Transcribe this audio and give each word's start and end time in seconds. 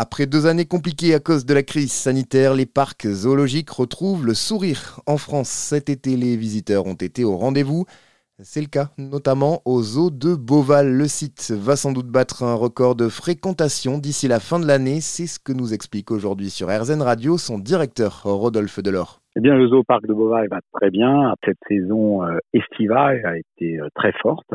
Après 0.00 0.26
deux 0.26 0.46
années 0.46 0.64
compliquées 0.64 1.12
à 1.12 1.18
cause 1.18 1.44
de 1.44 1.52
la 1.52 1.64
crise 1.64 1.90
sanitaire, 1.90 2.54
les 2.54 2.66
parcs 2.66 3.08
zoologiques 3.08 3.70
retrouvent 3.70 4.24
le 4.24 4.32
sourire. 4.32 5.00
En 5.06 5.18
France, 5.18 5.48
cet 5.48 5.88
été, 5.88 6.16
les 6.16 6.36
visiteurs 6.36 6.86
ont 6.86 6.94
été 6.94 7.24
au 7.24 7.36
rendez-vous. 7.36 7.84
C'est 8.40 8.60
le 8.60 8.68
cas 8.68 8.90
notamment 8.98 9.62
au 9.64 9.82
zoo 9.82 10.10
de 10.10 10.36
Beauval. 10.36 10.92
Le 10.92 11.08
site 11.08 11.50
va 11.50 11.74
sans 11.74 11.92
doute 11.92 12.06
battre 12.06 12.44
un 12.44 12.54
record 12.54 12.94
de 12.94 13.08
fréquentation 13.08 13.98
d'ici 13.98 14.28
la 14.28 14.38
fin 14.38 14.60
de 14.60 14.66
l'année. 14.66 15.00
C'est 15.00 15.26
ce 15.26 15.40
que 15.40 15.52
nous 15.52 15.74
explique 15.74 16.12
aujourd'hui 16.12 16.48
sur 16.48 16.68
RZN 16.68 17.02
Radio 17.02 17.36
son 17.36 17.58
directeur 17.58 18.22
Rodolphe 18.22 18.80
Delors. 18.80 19.20
Eh 19.36 19.40
bien, 19.40 19.54
le 19.56 19.68
zoo 19.68 19.84
parc 19.84 20.04
de 20.06 20.12
Beauval 20.12 20.48
va 20.48 20.58
très 20.72 20.90
bien. 20.90 21.32
Cette 21.44 21.58
saison 21.68 22.24
euh, 22.24 22.38
estivale 22.52 23.24
a 23.24 23.38
été 23.38 23.80
euh, 23.80 23.86
très 23.94 24.12
forte. 24.20 24.52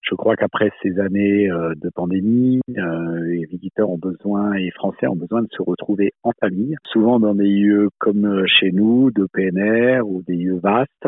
Je 0.00 0.14
crois 0.14 0.36
qu'après 0.36 0.70
ces 0.82 0.98
années 1.00 1.50
euh, 1.50 1.74
de 1.76 1.90
pandémie, 1.94 2.60
les 2.66 3.44
visiteurs 3.50 3.90
ont 3.90 3.98
besoin 3.98 4.54
et 4.54 4.64
les 4.64 4.70
Français 4.70 5.06
ont 5.06 5.16
besoin 5.16 5.42
de 5.42 5.48
se 5.50 5.62
retrouver 5.62 6.12
en 6.22 6.32
famille, 6.40 6.76
souvent 6.92 7.20
dans 7.20 7.34
des 7.34 7.48
lieux 7.48 7.90
comme 7.98 8.44
chez 8.46 8.72
nous, 8.72 9.10
de 9.10 9.26
PNR 9.32 10.00
ou 10.02 10.22
des 10.22 10.36
lieux 10.36 10.60
vastes, 10.62 11.06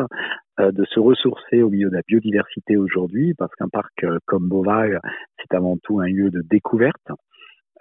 de 0.75 0.85
se 0.85 0.99
ressourcer 0.99 1.61
au 1.61 1.69
milieu 1.69 1.89
de 1.89 1.95
la 1.95 2.01
biodiversité 2.07 2.77
aujourd'hui, 2.77 3.33
parce 3.33 3.53
qu'un 3.55 3.69
parc 3.69 4.05
comme 4.25 4.47
Beauval, 4.47 4.99
c'est 5.39 5.55
avant 5.55 5.77
tout 5.83 5.99
un 5.99 6.07
lieu 6.07 6.29
de 6.29 6.41
découverte, 6.41 7.07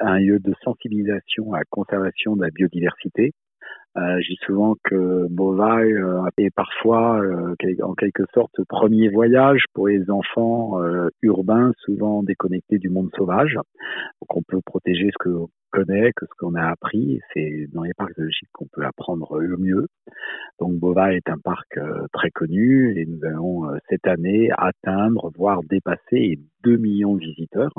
un 0.01 0.19
lieu 0.19 0.39
de 0.39 0.55
sensibilisation 0.63 1.53
à 1.53 1.59
la 1.59 1.65
conservation 1.71 2.37
de 2.37 2.43
la 2.43 2.51
biodiversité 2.51 3.33
euh, 3.97 4.21
je 4.21 4.29
dis 4.29 4.39
souvent 4.45 4.75
que 4.83 5.29
Beauvais 5.31 5.93
euh, 5.93 6.27
est 6.37 6.51
parfois, 6.51 7.21
euh, 7.21 7.55
en 7.83 7.95
quelque 7.95 8.25
sorte, 8.35 8.53
premier 8.69 9.09
voyage 9.09 9.65
pour 9.73 9.87
les 9.87 10.11
enfants 10.11 10.83
euh, 10.83 11.11
urbains, 11.23 11.73
souvent 11.79 12.25
déconnectés 12.25 12.79
du 12.79 12.89
monde 12.89 13.11
sauvage. 13.17 13.55
Donc 13.55 14.37
on 14.37 14.43
peut 14.43 14.61
protéger 14.67 15.11
ce 15.13 15.19
que 15.23 15.31
connaît, 15.71 16.11
que 16.17 16.27
ce 16.27 16.33
qu'on 16.39 16.57
a 16.57 16.71
appris. 16.71 17.21
C'est 17.33 17.69
dans 17.73 17.83
les 17.83 17.95
parcs 17.95 18.15
zoologiques 18.17 18.49
qu'on 18.53 18.67
peut 18.73 18.85
apprendre 18.85 19.39
le 19.39 19.57
mieux. 19.59 19.87
Est 20.97 21.29
un 21.29 21.39
parc 21.39 21.77
très 22.13 22.31
connu 22.31 22.97
et 22.97 23.05
nous 23.05 23.25
allons 23.25 23.69
cette 23.89 24.07
année 24.07 24.51
atteindre, 24.57 25.33
voire 25.37 25.61
dépasser 25.69 26.39
2 26.63 26.77
millions 26.77 27.17
de 27.17 27.21
visiteurs 27.21 27.73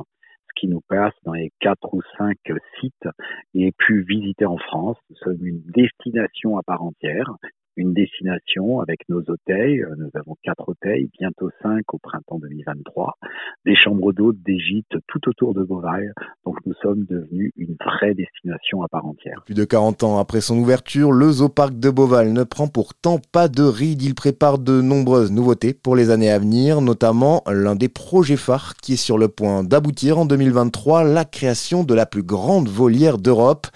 qui 0.58 0.68
nous 0.68 0.82
passe 0.82 1.14
dans 1.24 1.32
les 1.32 1.52
quatre 1.62 1.94
ou 1.94 2.02
cinq 2.18 2.38
sites 2.80 3.08
les 3.54 3.72
plus 3.72 4.04
visités 4.04 4.46
en 4.46 4.58
France. 4.58 4.98
Nous 5.10 5.16
sommes 5.18 5.46
une 5.46 5.62
destination 5.62 6.58
à 6.58 6.64
part 6.64 6.84
entière 6.84 7.34
une 7.78 7.94
destination 7.94 8.80
avec 8.80 9.08
nos 9.10 9.22
hôtels. 9.22 9.88
Nous 9.98 10.10
avons 10.16 10.36
quatre 10.44 10.70
hôtels, 10.70 11.08
bientôt 11.20 11.50
cinq 11.62 11.94
au 11.94 11.98
printemps 11.98 12.40
2023, 12.40 13.18
des 13.66 13.76
chambres 13.76 14.14
d'hôtes, 14.14 14.42
des 14.46 14.60
gîtes 14.60 14.96
tout 15.08 15.30
autour 15.30 15.54
de 15.54 15.64
Beauvais. 15.64 16.10
Donc 16.46 16.58
nous 16.66 16.74
sommes 16.82 17.06
devenus 17.06 17.52
une 17.58 17.76
vraie 17.84 18.14
destination 18.14 18.84
à 18.84 18.88
part 18.88 19.06
entière. 19.06 19.42
Plus 19.46 19.56
de 19.56 19.66
40 19.66 20.04
ans 20.04 20.20
après 20.20 20.42
son 20.42 20.58
ouverture, 20.58 21.12
le 21.12 21.32
Zooparc 21.32 21.78
de 21.78 21.90
Beauval 21.90 22.34
ne 22.34 22.44
prend 22.44 22.68
pourtant 22.68 23.20
pas 23.32 23.48
de 23.48 23.64
ride. 23.64 24.02
Il 24.02 24.16
prépare 24.16 24.58
de 24.58 24.82
nombreuses 24.82 25.32
nouveautés 25.32 25.74
pour 25.74 25.96
les 25.96 26.10
années 26.10 26.32
à 26.32 26.40
venir, 26.40 26.82
notamment 26.82 27.44
l'un 27.48 27.76
des 27.76 27.90
projets 27.90 28.38
phares 28.38 28.76
qui 28.76 28.94
est 28.94 28.98
sur 28.98 29.18
le 29.18 29.28
point 29.28 29.64
d'aboutir 29.64 30.18
en 30.18 30.26
2023, 30.26 31.04
la 31.04 31.26
création 31.26 31.84
de 31.84 31.94
la 31.94 32.06
plus 32.06 32.24
grande 32.24 32.68
volière 32.68 33.18
d'Europe. 33.18 33.68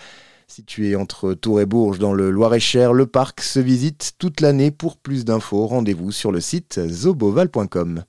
Situé 0.52 0.96
entre 0.96 1.36
Tours 1.36 1.62
et 1.62 1.68
Bourges 1.68 2.00
dans 2.00 2.12
le 2.12 2.32
Loir-et-Cher, 2.32 2.92
le 2.92 3.06
parc 3.06 3.42
se 3.42 3.60
visite 3.60 4.14
toute 4.18 4.42
l'année. 4.42 4.72
Pour 4.72 4.98
plus 4.98 5.24
d'infos, 5.24 5.68
rendez-vous 5.68 6.12
sur 6.12 6.32
le 6.32 6.42
site 6.42 6.82
zoboval.com. 6.88 8.04